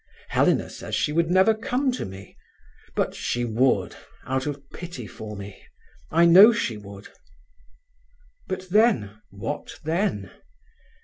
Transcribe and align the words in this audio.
Helena 0.29 0.67
says 0.71 0.95
she 0.95 1.11
would 1.13 1.29
never 1.29 1.53
come 1.53 1.91
to 1.91 2.05
me; 2.05 2.35
but 2.95 3.13
she 3.13 3.45
would, 3.45 3.95
out 4.25 4.47
of 4.47 4.59
pity 4.71 5.05
for 5.05 5.35
me. 5.37 5.63
I 6.09 6.25
know 6.25 6.51
she 6.51 6.75
would. 6.75 7.09
"But 8.47 8.69
then, 8.71 9.21
what 9.29 9.77
then? 9.83 10.31